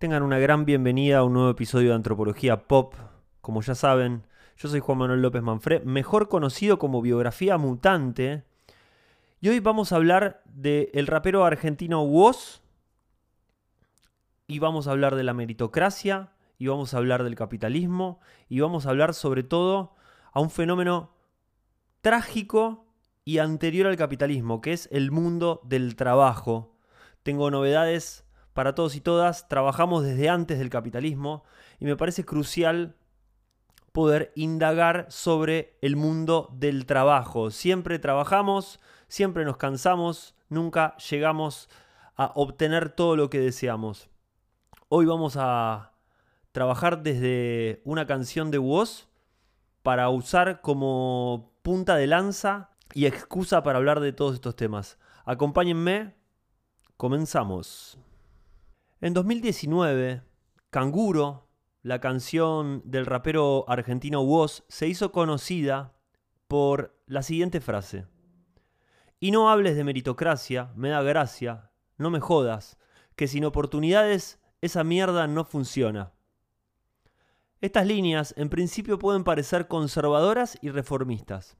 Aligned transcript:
Tengan 0.00 0.22
una 0.22 0.38
gran 0.38 0.64
bienvenida 0.64 1.18
a 1.18 1.24
un 1.24 1.34
nuevo 1.34 1.50
episodio 1.50 1.90
de 1.90 1.96
Antropología 1.96 2.66
Pop. 2.66 2.94
Como 3.42 3.60
ya 3.60 3.74
saben, 3.74 4.26
yo 4.56 4.70
soy 4.70 4.80
Juan 4.80 4.96
Manuel 4.96 5.20
López 5.20 5.42
Manfred, 5.42 5.82
mejor 5.82 6.30
conocido 6.30 6.78
como 6.78 7.02
Biografía 7.02 7.58
Mutante. 7.58 8.44
Y 9.42 9.50
hoy 9.50 9.60
vamos 9.60 9.92
a 9.92 9.96
hablar 9.96 10.42
del 10.46 11.06
rapero 11.06 11.44
argentino 11.44 12.02
Woz. 12.02 12.62
Y 14.46 14.58
vamos 14.58 14.88
a 14.88 14.92
hablar 14.92 15.16
de 15.16 15.22
la 15.22 15.34
meritocracia. 15.34 16.32
Y 16.56 16.68
vamos 16.68 16.94
a 16.94 16.96
hablar 16.96 17.22
del 17.22 17.34
capitalismo. 17.34 18.20
Y 18.48 18.60
vamos 18.60 18.86
a 18.86 18.90
hablar 18.90 19.12
sobre 19.12 19.42
todo 19.42 19.96
a 20.32 20.40
un 20.40 20.48
fenómeno 20.48 21.12
trágico 22.00 22.86
y 23.26 23.36
anterior 23.36 23.86
al 23.86 23.98
capitalismo, 23.98 24.62
que 24.62 24.72
es 24.72 24.88
el 24.92 25.10
mundo 25.10 25.60
del 25.62 25.94
trabajo. 25.94 26.74
Tengo 27.22 27.50
novedades 27.50 28.24
para 28.60 28.74
todos 28.74 28.94
y 28.94 29.00
todas, 29.00 29.48
trabajamos 29.48 30.04
desde 30.04 30.28
antes 30.28 30.58
del 30.58 30.68
capitalismo 30.68 31.44
y 31.78 31.86
me 31.86 31.96
parece 31.96 32.26
crucial 32.26 32.94
poder 33.90 34.32
indagar 34.34 35.06
sobre 35.08 35.78
el 35.80 35.96
mundo 35.96 36.50
del 36.52 36.84
trabajo. 36.84 37.50
Siempre 37.50 37.98
trabajamos, 37.98 38.78
siempre 39.08 39.46
nos 39.46 39.56
cansamos, 39.56 40.34
nunca 40.50 40.94
llegamos 40.98 41.70
a 42.16 42.32
obtener 42.34 42.90
todo 42.90 43.16
lo 43.16 43.30
que 43.30 43.40
deseamos. 43.40 44.10
Hoy 44.90 45.06
vamos 45.06 45.38
a 45.38 45.94
trabajar 46.52 47.02
desde 47.02 47.80
una 47.86 48.06
canción 48.06 48.50
de 48.50 48.58
Woz 48.58 49.08
para 49.82 50.10
usar 50.10 50.60
como 50.60 51.54
punta 51.62 51.96
de 51.96 52.08
lanza 52.08 52.72
y 52.92 53.06
excusa 53.06 53.62
para 53.62 53.78
hablar 53.78 54.00
de 54.00 54.12
todos 54.12 54.34
estos 54.34 54.54
temas. 54.54 54.98
Acompáñenme, 55.24 56.14
comenzamos. 56.98 57.98
En 59.02 59.14
2019, 59.14 60.20
Canguro, 60.68 61.48
la 61.80 62.02
canción 62.02 62.82
del 62.84 63.06
rapero 63.06 63.64
argentino 63.66 64.20
Woz, 64.20 64.62
se 64.68 64.88
hizo 64.88 65.10
conocida 65.10 65.94
por 66.48 67.00
la 67.06 67.22
siguiente 67.22 67.62
frase. 67.62 68.06
Y 69.18 69.30
no 69.30 69.48
hables 69.48 69.74
de 69.74 69.84
meritocracia, 69.84 70.70
me 70.76 70.90
da 70.90 71.00
gracia, 71.00 71.70
no 71.96 72.10
me 72.10 72.20
jodas, 72.20 72.76
que 73.16 73.26
sin 73.26 73.46
oportunidades 73.46 74.38
esa 74.60 74.84
mierda 74.84 75.26
no 75.26 75.46
funciona. 75.46 76.12
Estas 77.62 77.86
líneas 77.86 78.34
en 78.36 78.50
principio 78.50 78.98
pueden 78.98 79.24
parecer 79.24 79.66
conservadoras 79.66 80.58
y 80.60 80.68
reformistas. 80.68 81.56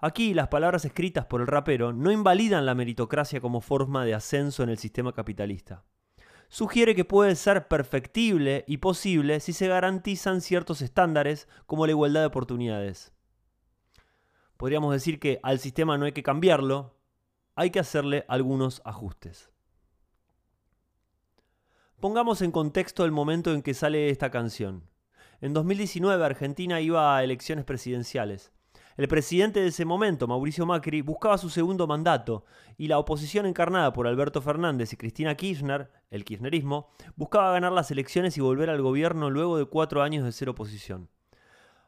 Aquí 0.00 0.34
las 0.34 0.48
palabras 0.48 0.84
escritas 0.84 1.26
por 1.26 1.40
el 1.40 1.46
rapero 1.46 1.92
no 1.92 2.10
invalidan 2.10 2.66
la 2.66 2.74
meritocracia 2.74 3.40
como 3.40 3.60
forma 3.60 4.04
de 4.04 4.14
ascenso 4.14 4.64
en 4.64 4.70
el 4.70 4.78
sistema 4.78 5.12
capitalista 5.12 5.84
sugiere 6.48 6.94
que 6.94 7.04
puede 7.04 7.36
ser 7.36 7.68
perfectible 7.68 8.64
y 8.66 8.78
posible 8.78 9.40
si 9.40 9.52
se 9.52 9.68
garantizan 9.68 10.40
ciertos 10.40 10.82
estándares 10.82 11.48
como 11.66 11.86
la 11.86 11.92
igualdad 11.92 12.20
de 12.20 12.26
oportunidades. 12.26 13.12
Podríamos 14.56 14.92
decir 14.92 15.20
que 15.20 15.38
al 15.42 15.60
sistema 15.60 15.98
no 15.98 16.06
hay 16.06 16.12
que 16.12 16.22
cambiarlo, 16.22 16.96
hay 17.54 17.70
que 17.70 17.80
hacerle 17.80 18.24
algunos 18.28 18.82
ajustes. 18.84 19.50
Pongamos 22.00 22.42
en 22.42 22.52
contexto 22.52 23.04
el 23.04 23.10
momento 23.10 23.52
en 23.52 23.62
que 23.62 23.74
sale 23.74 24.10
esta 24.10 24.30
canción. 24.30 24.88
En 25.40 25.52
2019 25.52 26.24
Argentina 26.24 26.80
iba 26.80 27.16
a 27.16 27.24
elecciones 27.24 27.64
presidenciales. 27.64 28.52
El 28.98 29.06
presidente 29.06 29.60
de 29.60 29.68
ese 29.68 29.84
momento, 29.84 30.26
Mauricio 30.26 30.66
Macri, 30.66 31.02
buscaba 31.02 31.38
su 31.38 31.50
segundo 31.50 31.86
mandato 31.86 32.44
y 32.76 32.88
la 32.88 32.98
oposición 32.98 33.46
encarnada 33.46 33.92
por 33.92 34.08
Alberto 34.08 34.42
Fernández 34.42 34.92
y 34.92 34.96
Cristina 34.96 35.36
Kirchner, 35.36 35.88
el 36.10 36.24
kirchnerismo, 36.24 36.90
buscaba 37.14 37.52
ganar 37.52 37.70
las 37.70 37.92
elecciones 37.92 38.36
y 38.36 38.40
volver 38.40 38.70
al 38.70 38.82
gobierno 38.82 39.30
luego 39.30 39.56
de 39.56 39.66
cuatro 39.66 40.02
años 40.02 40.24
de 40.24 40.32
ser 40.32 40.48
oposición. 40.48 41.08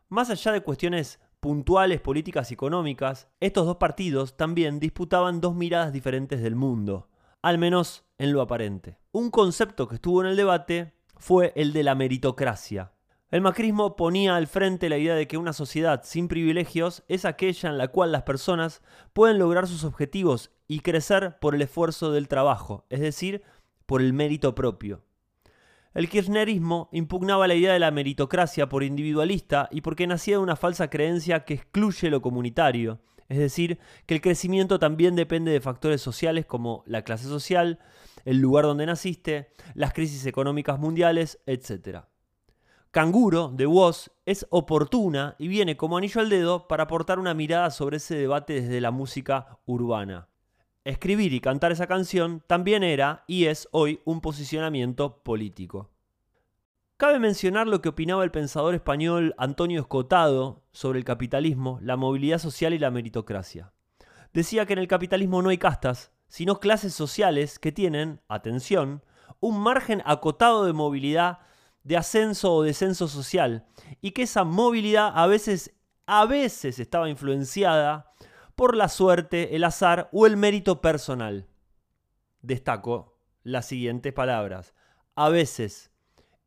Más 0.09 0.31
allá 0.31 0.53
de 0.53 0.61
cuestiones 0.61 1.19
puntuales 1.41 2.01
políticas 2.01 2.53
y 2.53 2.55
económicas, 2.55 3.27
estos 3.41 3.67
dos 3.67 3.79
partidos 3.79 4.37
también 4.37 4.79
disputaban 4.79 5.41
dos 5.41 5.57
miradas 5.57 5.93
diferentes 5.93 6.41
del 6.41 6.55
mundo, 6.55 7.09
al 7.43 7.59
menos 7.59 8.05
en 8.19 8.33
lo 8.33 8.41
aparente. 8.41 8.99
Un 9.11 9.33
concepto 9.33 9.89
que 9.89 9.97
estuvo 9.97 10.23
en 10.23 10.29
el 10.29 10.37
debate 10.37 10.95
fue 11.17 11.53
el 11.57 11.73
de 11.73 11.83
la 11.83 11.97
meritocracia, 11.97 12.93
el 13.31 13.43
macrismo 13.43 13.95
ponía 13.95 14.35
al 14.35 14.49
frente 14.49 14.89
la 14.89 14.99
idea 14.99 15.15
de 15.15 15.29
que 15.29 15.39
una 15.39 15.53
sociedad 15.53 16.03
sin 16.03 16.27
privilegios 16.27 17.05
es 17.07 17.25
aquella 17.25 17.69
en 17.69 17.79
la 17.79 17.89
cual 17.89 18.11
las 18.11 18.25
personas 18.25 18.83
pueden 19.13 19.39
lograr 19.39 19.69
sus 19.69 19.85
objetivos 19.85 20.51
y 20.67 20.81
crecer 20.81 21.39
por 21.41 21.55
el 21.55 21.63
esfuerzo 21.63 22.11
del 22.11 22.27
trabajo, 22.27 22.87
es 22.91 23.01
decir, 23.01 23.43
por 23.87 24.03
el 24.03 24.13
mérito 24.13 24.55
propio. 24.55 25.05
El 25.95 26.09
kirchnerismo 26.09 26.89
impugnaba 26.93 27.49
la 27.49 27.55
idea 27.55 27.73
de 27.73 27.79
la 27.79 27.91
meritocracia 27.91 28.69
por 28.69 28.83
individualista 28.83 29.69
y 29.71 29.81
porque 29.81 30.07
nacía 30.07 30.37
de 30.37 30.43
una 30.43 30.57
falsa 30.57 30.91
creencia 30.91 31.45
que 31.45 31.55
excluye 31.55 32.11
lo 32.11 32.23
comunitario, 32.23 33.01
es 33.29 33.39
decir, 33.39 33.79
que 34.07 34.15
el 34.15 34.21
crecimiento 34.21 34.81
también 34.81 35.15
depende 35.15 35.53
de 35.53 35.61
factores 35.61 36.01
sociales 36.01 36.47
como 36.47 36.83
la 36.87 37.03
clase 37.03 37.29
social, 37.29 37.79
el 38.25 38.39
lugar 38.39 38.65
donde 38.65 38.87
naciste, 38.87 39.51
las 39.75 39.93
crisis 39.93 40.27
económicas 40.27 40.81
mundiales, 40.81 41.41
etc. 41.47 42.10
Canguro, 42.93 43.53
de 43.55 43.67
Woz, 43.67 44.11
es 44.27 44.49
oportuna 44.51 45.37
y 45.39 45.47
viene 45.47 45.77
como 45.77 45.97
anillo 45.97 46.21
al 46.21 46.29
dedo 46.29 46.67
para 46.67 46.85
aportar 46.85 47.21
una 47.21 47.35
mirada 47.35 47.71
sobre 47.71 47.99
ese 47.99 48.17
debate 48.17 48.55
desde 48.55 48.81
la 48.81 48.91
música 48.91 49.61
urbana. 49.65 50.27
Escribir 50.83 51.33
y 51.33 51.41
cantar 51.41 51.71
esa 51.71 51.87
canción 51.87 52.43
también 52.49 52.83
era 52.83 53.23
y 53.29 53.45
es 53.45 53.69
hoy 53.71 54.01
un 54.05 54.21
posicionamiento 54.21 55.23
político. 55.23 55.89
Cabe 56.97 57.21
mencionar 57.21 57.69
lo 57.69 57.81
que 57.81 57.91
opinaba 57.91 58.25
el 58.25 58.33
pensador 58.33 58.75
español 58.75 59.37
Antonio 59.39 59.81
Escotado 59.81 60.65
sobre 60.73 60.99
el 60.99 61.05
capitalismo, 61.05 61.79
la 61.83 61.97
movilidad 61.97 62.39
social 62.39 62.75
y 62.75 62.81
la 62.81 62.91
meritocracia. 62.91 63.73
Decía 64.33 64.67
que 64.67 64.73
en 64.73 64.81
el 64.81 64.89
capitalismo 64.89 65.43
no 65.43 65.51
hay 65.51 65.59
castas, 65.59 66.11
sino 66.27 66.59
clases 66.59 66.93
sociales 66.93 67.61
que 67.61 67.71
tienen, 67.71 68.21
atención, 68.27 69.05
un 69.39 69.61
margen 69.61 70.03
acotado 70.05 70.65
de 70.65 70.73
movilidad 70.73 71.39
de 71.83 71.97
ascenso 71.97 72.55
o 72.55 72.63
descenso 72.63 73.09
social 73.09 73.67
y 74.01 74.13
que 74.13 74.23
esa 74.23 74.45
movilidad 74.45 75.13
a 75.15 75.27
veces, 75.27 75.75
a 76.07 76.27
veces 76.27 76.79
estaba 76.79 77.09
influenciada 77.09 78.13
por 78.55 78.77
la 78.77 78.89
suerte, 78.89 79.57
el 79.57 79.65
azar 79.65 80.09
o 80.13 80.27
el 80.27 80.37
mérito 80.37 80.81
personal. 80.81 81.49
Destaco 82.43 83.19
las 83.43 83.67
siguientes 83.67 84.13
palabras. 84.13 84.75
A 85.15 85.29
veces, 85.29 85.91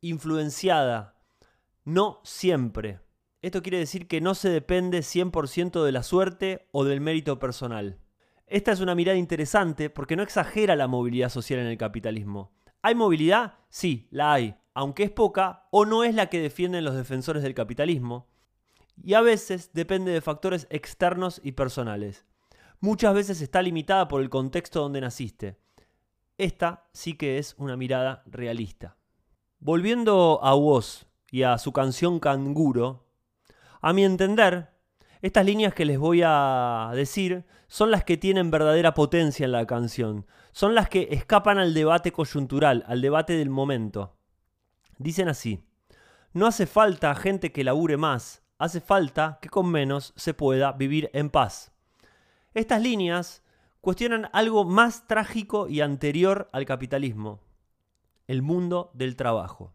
influenciada, 0.00 1.20
no 1.84 2.20
siempre. 2.24 3.00
Esto 3.42 3.62
quiere 3.62 3.78
decir 3.78 4.08
que 4.08 4.20
no 4.20 4.34
se 4.34 4.48
depende 4.48 5.00
100% 5.00 5.84
de 5.84 5.92
la 5.92 6.02
suerte 6.02 6.68
o 6.72 6.84
del 6.84 7.00
mérito 7.00 7.38
personal. 7.38 7.98
Esta 8.46 8.72
es 8.72 8.80
una 8.80 8.94
mirada 8.94 9.18
interesante 9.18 9.90
porque 9.90 10.16
no 10.16 10.22
exagera 10.22 10.76
la 10.76 10.86
movilidad 10.86 11.28
social 11.28 11.60
en 11.60 11.66
el 11.66 11.78
capitalismo. 11.78 12.52
¿Hay 12.82 12.94
movilidad? 12.94 13.58
Sí, 13.70 14.08
la 14.10 14.32
hay, 14.32 14.56
aunque 14.74 15.04
es 15.04 15.10
poca, 15.10 15.68
o 15.70 15.86
no 15.86 16.04
es 16.04 16.14
la 16.14 16.26
que 16.26 16.40
defienden 16.40 16.84
los 16.84 16.94
defensores 16.94 17.42
del 17.42 17.54
capitalismo, 17.54 18.28
y 19.02 19.14
a 19.14 19.20
veces 19.20 19.70
depende 19.72 20.12
de 20.12 20.20
factores 20.20 20.66
externos 20.70 21.40
y 21.42 21.52
personales. 21.52 22.26
Muchas 22.80 23.14
veces 23.14 23.40
está 23.40 23.62
limitada 23.62 24.08
por 24.08 24.20
el 24.20 24.30
contexto 24.30 24.80
donde 24.80 25.00
naciste. 25.00 25.56
Esta 26.36 26.88
sí 26.92 27.14
que 27.14 27.38
es 27.38 27.54
una 27.58 27.76
mirada 27.76 28.22
realista. 28.26 28.96
Volviendo 29.60 30.40
a 30.42 30.54
Woz 30.54 31.06
y 31.30 31.44
a 31.44 31.56
su 31.58 31.72
canción 31.72 32.20
Canguro, 32.20 33.06
a 33.80 33.92
mi 33.92 34.04
entender, 34.04 34.70
estas 35.22 35.46
líneas 35.46 35.72
que 35.74 35.84
les 35.84 35.98
voy 35.98 36.22
a 36.24 36.90
decir 36.94 37.46
son 37.68 37.90
las 37.90 38.04
que 38.04 38.16
tienen 38.16 38.50
verdadera 38.50 38.92
potencia 38.94 39.44
en 39.44 39.52
la 39.52 39.66
canción, 39.66 40.26
son 40.52 40.74
las 40.74 40.88
que 40.88 41.08
escapan 41.12 41.58
al 41.58 41.74
debate 41.74 42.12
coyuntural, 42.12 42.84
al 42.86 43.00
debate 43.00 43.32
del 43.34 43.50
momento. 43.50 44.16
Dicen 44.98 45.28
así, 45.28 45.64
no 46.32 46.46
hace 46.46 46.66
falta 46.66 47.14
gente 47.14 47.52
que 47.52 47.64
labure 47.64 47.96
más, 47.96 48.42
hace 48.58 48.80
falta 48.80 49.38
que 49.40 49.48
con 49.48 49.70
menos 49.70 50.12
se 50.16 50.34
pueda 50.34 50.72
vivir 50.72 51.10
en 51.12 51.30
paz. 51.30 51.72
Estas 52.54 52.80
líneas 52.80 53.42
cuestionan 53.80 54.30
algo 54.32 54.64
más 54.64 55.06
trágico 55.06 55.68
y 55.68 55.80
anterior 55.80 56.48
al 56.52 56.64
capitalismo, 56.64 57.40
el 58.26 58.42
mundo 58.42 58.90
del 58.94 59.16
trabajo. 59.16 59.74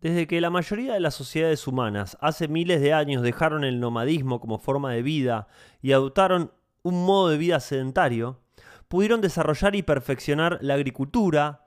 Desde 0.00 0.26
que 0.26 0.40
la 0.40 0.50
mayoría 0.50 0.94
de 0.94 1.00
las 1.00 1.14
sociedades 1.14 1.66
humanas 1.66 2.18
hace 2.20 2.48
miles 2.48 2.80
de 2.80 2.92
años 2.92 3.22
dejaron 3.22 3.62
el 3.62 3.78
nomadismo 3.78 4.40
como 4.40 4.58
forma 4.58 4.92
de 4.92 5.02
vida 5.02 5.46
y 5.80 5.92
adoptaron 5.92 6.52
un 6.82 7.04
modo 7.04 7.28
de 7.28 7.38
vida 7.38 7.60
sedentario, 7.60 8.40
pudieron 8.88 9.20
desarrollar 9.20 9.76
y 9.76 9.82
perfeccionar 9.82 10.58
la 10.60 10.74
agricultura, 10.74 11.64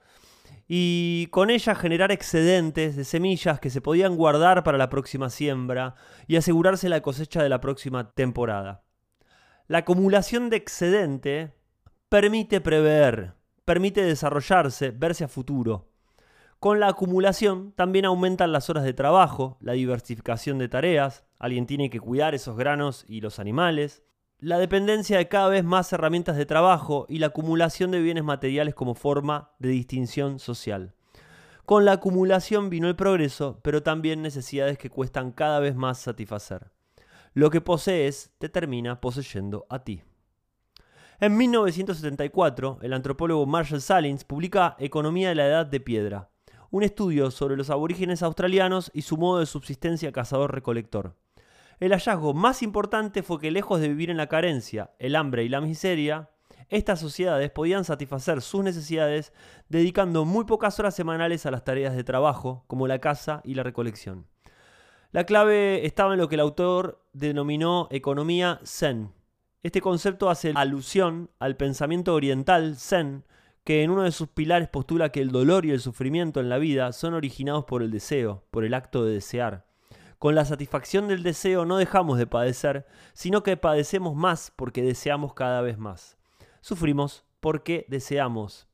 y 0.68 1.28
con 1.28 1.50
ella 1.50 1.76
generar 1.76 2.12
excedentes 2.12 2.96
de 2.96 3.04
semillas 3.04 3.60
que 3.60 3.70
se 3.70 3.82
podían 3.82 4.16
guardar 4.16 4.64
para 4.64 4.78
la 4.78 4.90
próxima 4.90 5.30
siembra 5.30 5.96
y 6.28 6.38
asegurarse 6.38 6.90
la 6.90 7.02
cosecha 7.02 7.44
de 7.44 7.50
la 7.50 7.62
próxima 7.62 8.12
temporada. 8.12 8.84
La 9.68 9.80
acumulación 9.80 10.50
de 10.50 10.58
excedente 10.58 11.54
permite 12.10 12.62
prever, 12.62 13.34
permite 13.64 14.04
desarrollarse, 14.04 14.92
verse 14.92 15.24
a 15.24 15.28
futuro. 15.28 15.90
Con 16.60 16.80
la 16.80 16.88
acumulación 16.88 17.74
también 17.74 18.06
aumentan 18.06 18.52
las 18.52 18.70
horas 18.70 18.84
de 18.84 18.94
trabajo, 18.94 19.58
la 19.60 19.74
diversificación 19.74 20.58
de 20.58 20.70
tareas, 20.70 21.26
alguien 21.38 21.68
tiene 21.68 21.90
que 21.90 22.00
cuidar 22.00 22.34
esos 22.34 22.58
granos 22.58 23.06
y 23.08 23.22
los 23.22 23.38
animales, 23.38 24.04
la 24.40 24.58
dependencia 24.60 25.18
de 25.18 25.28
cada 25.30 25.48
vez 25.48 25.64
más 25.64 25.92
herramientas 25.94 26.36
de 26.36 26.46
trabajo 26.46 27.06
y 27.08 27.20
la 27.20 27.28
acumulación 27.28 27.92
de 27.92 28.02
bienes 28.02 28.24
materiales 28.24 28.76
como 28.76 28.94
forma 28.94 29.52
de 29.60 29.70
distinción 29.70 30.40
social. 30.40 30.94
Con 31.66 31.86
la 31.86 31.94
acumulación 31.94 32.70
vino 32.70 32.88
el 32.88 32.96
progreso, 32.96 33.60
pero 33.64 33.82
también 33.82 34.22
necesidades 34.22 34.78
que 34.78 34.90
cuestan 34.90 35.32
cada 35.32 35.60
vez 35.60 35.76
más 35.76 36.00
satisfacer. 36.00 36.72
Lo 37.34 37.50
que 37.50 37.62
posees 37.62 38.34
te 38.38 38.50
termina 38.50 39.02
poseyendo 39.02 39.66
a 39.70 39.84
ti. 39.84 40.04
En 41.20 41.38
1974, 41.38 42.80
el 42.82 42.94
antropólogo 42.94 43.46
Marshall 43.46 43.82
Salins 43.82 44.26
publica 44.26 44.76
Economía 44.80 45.30
de 45.30 45.36
la 45.36 45.48
Edad 45.48 45.66
de 45.66 45.80
Piedra, 45.80 46.30
un 46.72 46.84
estudio 46.84 47.32
sobre 47.32 47.56
los 47.56 47.70
aborígenes 47.70 48.22
australianos 48.22 48.92
y 48.94 49.04
su 49.04 49.16
modo 49.16 49.40
de 49.40 49.46
subsistencia 49.46 50.12
cazador-recolector. 50.12 51.16
El 51.80 51.92
hallazgo 51.92 52.34
más 52.34 52.64
importante 52.64 53.22
fue 53.22 53.40
que 53.40 53.52
lejos 53.52 53.82
de 53.82 53.90
vivir 53.90 54.10
en 54.10 54.18
la 54.18 54.28
carencia, 54.28 54.92
el 55.00 55.16
hambre 55.16 55.44
y 55.44 55.50
la 55.50 55.62
miseria, 55.62 56.30
estas 56.70 57.00
sociedades 57.00 57.52
podían 57.52 57.84
satisfacer 57.84 58.42
sus 58.42 58.64
necesidades 58.64 59.34
dedicando 59.70 60.26
muy 60.26 60.46
pocas 60.46 60.80
horas 60.80 60.96
semanales 60.96 61.46
a 61.46 61.52
las 61.52 61.64
tareas 61.64 61.96
de 61.96 62.04
trabajo, 62.04 62.64
como 62.68 62.88
la 62.88 63.00
caza 63.00 63.42
y 63.44 63.54
la 63.54 63.64
recolección. 63.64 64.26
La 65.12 65.26
clave 65.26 65.86
estaba 65.86 66.14
en 66.14 66.20
lo 66.20 66.28
que 66.28 66.36
el 66.36 66.42
autor 66.42 67.06
denominó 67.14 67.88
economía 67.92 68.60
zen. 68.66 69.14
Este 69.64 69.80
concepto 69.80 70.30
hace 70.30 70.54
alusión 70.56 71.30
al 71.40 71.56
pensamiento 71.56 72.14
oriental 72.14 72.76
zen, 72.78 73.24
que 73.64 73.84
en 73.84 73.92
uno 73.92 74.04
de 74.04 74.12
sus 74.12 74.28
pilares 74.28 74.68
postula 74.68 75.12
que 75.12 75.22
el 75.22 75.32
dolor 75.32 75.66
y 75.66 75.72
el 75.72 75.80
sufrimiento 75.80 76.40
en 76.40 76.50
la 76.50 76.58
vida 76.58 76.92
son 76.92 77.14
originados 77.14 77.66
por 77.66 77.82
el 77.82 77.92
deseo, 77.92 78.44
por 78.52 78.64
el 78.64 78.74
acto 78.74 79.06
de 79.06 79.14
desear. 79.14 79.66
Con 80.26 80.34
la 80.34 80.44
satisfacción 80.44 81.08
del 81.08 81.22
deseo 81.22 81.66
no 81.66 81.78
dejamos 81.78 82.18
de 82.18 82.26
padecer, 82.26 82.88
sino 83.14 83.44
que 83.44 83.58
padecemos 83.58 84.16
más 84.16 84.52
porque 84.56 84.82
deseamos 84.82 85.36
cada 85.36 85.62
vez 85.62 85.78
más. 85.78 86.18
Sufrimos 86.62 87.26
porque 87.40 87.86
deseamos. 87.90 88.68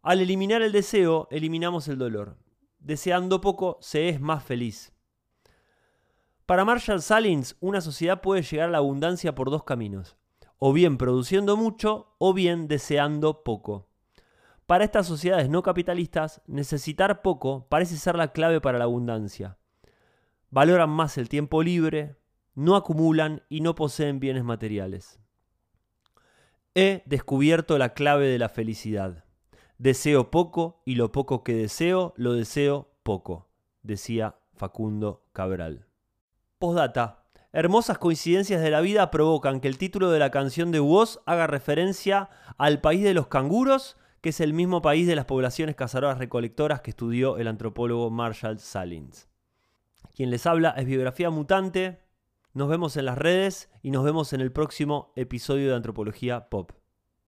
Al 0.00 0.20
eliminar 0.20 0.62
el 0.62 0.70
deseo, 0.70 1.26
eliminamos 1.32 1.88
el 1.88 1.98
dolor. 1.98 2.36
Deseando 2.78 3.40
poco, 3.40 3.78
se 3.80 4.10
es 4.10 4.20
más 4.20 4.44
feliz. 4.44 4.92
Para 6.46 6.64
Marshall 6.64 7.02
Salins, 7.02 7.56
una 7.58 7.80
sociedad 7.80 8.20
puede 8.20 8.42
llegar 8.42 8.68
a 8.68 8.70
la 8.70 8.78
abundancia 8.78 9.34
por 9.34 9.50
dos 9.50 9.64
caminos, 9.64 10.16
o 10.58 10.72
bien 10.72 10.98
produciendo 10.98 11.56
mucho, 11.56 12.14
o 12.18 12.32
bien 12.32 12.68
deseando 12.68 13.42
poco. 13.42 13.88
Para 14.66 14.84
estas 14.84 15.08
sociedades 15.08 15.50
no 15.50 15.64
capitalistas, 15.64 16.42
necesitar 16.46 17.22
poco 17.22 17.66
parece 17.68 17.96
ser 17.96 18.14
la 18.14 18.30
clave 18.30 18.60
para 18.60 18.78
la 18.78 18.84
abundancia. 18.84 19.56
Valoran 20.50 20.90
más 20.90 21.16
el 21.16 21.28
tiempo 21.28 21.62
libre, 21.62 22.16
no 22.54 22.74
acumulan 22.74 23.42
y 23.48 23.60
no 23.60 23.76
poseen 23.76 24.18
bienes 24.18 24.42
materiales. 24.42 25.20
He 26.74 27.02
descubierto 27.06 27.78
la 27.78 27.94
clave 27.94 28.26
de 28.26 28.38
la 28.38 28.48
felicidad. 28.48 29.24
Deseo 29.78 30.30
poco 30.30 30.82
y 30.84 30.96
lo 30.96 31.12
poco 31.12 31.44
que 31.44 31.54
deseo 31.54 32.14
lo 32.16 32.32
deseo 32.32 32.90
poco, 33.02 33.48
decía 33.82 34.36
Facundo 34.54 35.24
Cabral. 35.32 35.86
Postdata. 36.58 37.24
Hermosas 37.52 37.98
coincidencias 37.98 38.60
de 38.60 38.70
la 38.70 38.80
vida 38.80 39.10
provocan 39.10 39.60
que 39.60 39.68
el 39.68 39.78
título 39.78 40.10
de 40.10 40.18
la 40.18 40.30
canción 40.30 40.70
de 40.70 40.80
Woz 40.80 41.20
haga 41.26 41.46
referencia 41.46 42.28
al 42.58 42.80
país 42.80 43.02
de 43.02 43.14
los 43.14 43.28
canguros, 43.28 43.96
que 44.20 44.28
es 44.28 44.40
el 44.40 44.52
mismo 44.52 44.82
país 44.82 45.06
de 45.06 45.16
las 45.16 45.24
poblaciones 45.24 45.76
cazadoras 45.76 46.18
recolectoras 46.18 46.80
que 46.80 46.90
estudió 46.90 47.38
el 47.38 47.48
antropólogo 47.48 48.10
Marshall 48.10 48.58
Salins. 48.58 49.29
Quien 50.14 50.30
les 50.30 50.46
habla 50.46 50.70
es 50.70 50.86
Biografía 50.86 51.30
Mutante, 51.30 52.00
nos 52.52 52.68
vemos 52.68 52.96
en 52.96 53.04
las 53.04 53.16
redes 53.16 53.70
y 53.82 53.90
nos 53.90 54.04
vemos 54.04 54.32
en 54.32 54.40
el 54.40 54.52
próximo 54.52 55.12
episodio 55.14 55.70
de 55.70 55.76
Antropología 55.76 56.48
Pop. 56.48 56.79